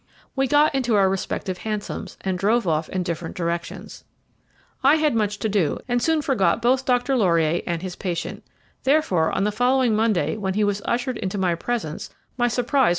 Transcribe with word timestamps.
We 0.35 0.47
got 0.47 0.73
into 0.73 0.95
our 0.95 1.07
respective 1.07 1.59
hansoms, 1.59 2.17
and 2.21 2.39
drove 2.39 2.67
off 2.67 2.89
in 2.89 3.03
different 3.03 3.35
directions. 3.35 4.03
I 4.81 4.95
had 4.95 5.13
much 5.13 5.37
to 5.37 5.47
do, 5.47 5.77
and 5.87 6.01
soon 6.01 6.23
forgot 6.23 6.59
both 6.59 6.85
Dr. 6.85 7.15
Laurier 7.15 7.61
and 7.67 7.83
his 7.83 7.95
patient; 7.95 8.43
therefore, 8.83 9.31
on 9.31 9.43
the 9.43 9.51
following 9.51 9.95
Monday, 9.95 10.37
when 10.37 10.55
he 10.55 10.63
was 10.63 10.81
ushered 10.85 11.17
into 11.19 11.37
my 11.37 11.53
presence, 11.53 12.09
my 12.35 12.47
surprise 12.47 12.77
was 12.79 12.89
great. 12.89 12.89